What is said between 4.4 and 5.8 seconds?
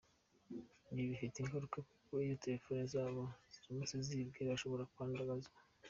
bashobora kwandagazwa.